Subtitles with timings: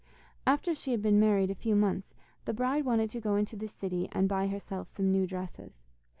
[0.47, 2.15] After she had been married a few months
[2.45, 5.79] the bride wanted to go into the city and buy herself some new dresses.